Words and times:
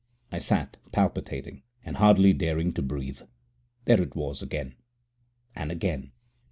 I 0.31 0.39
sat 0.39 0.77
palpitating 0.91 1.61
and 1.85 1.97
hardly 1.97 2.33
daring 2.33 2.73
to 2.73 2.81
breathe. 2.81 3.21
There 3.85 4.01
it 4.01 4.15
was 4.15 4.41
again! 4.41 4.73
And 5.55 5.71
again! 5.71 6.11